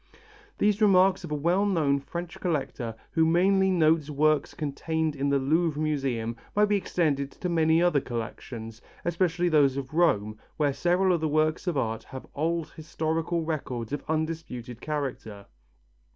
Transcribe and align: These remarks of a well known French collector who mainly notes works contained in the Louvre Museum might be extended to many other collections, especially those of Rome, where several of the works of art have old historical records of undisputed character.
These 0.57 0.81
remarks 0.81 1.23
of 1.23 1.31
a 1.31 1.35
well 1.35 1.63
known 1.63 1.99
French 1.99 2.39
collector 2.39 2.95
who 3.11 3.23
mainly 3.23 3.69
notes 3.69 4.09
works 4.09 4.55
contained 4.55 5.15
in 5.15 5.29
the 5.29 5.37
Louvre 5.37 5.79
Museum 5.79 6.35
might 6.55 6.69
be 6.69 6.75
extended 6.75 7.29
to 7.33 7.47
many 7.49 7.83
other 7.83 8.01
collections, 8.01 8.81
especially 9.05 9.47
those 9.47 9.77
of 9.77 9.93
Rome, 9.93 10.39
where 10.57 10.73
several 10.73 11.13
of 11.13 11.21
the 11.21 11.27
works 11.27 11.67
of 11.67 11.77
art 11.77 12.03
have 12.05 12.25
old 12.33 12.71
historical 12.71 13.43
records 13.43 13.93
of 13.93 14.03
undisputed 14.09 14.81
character. 14.81 15.45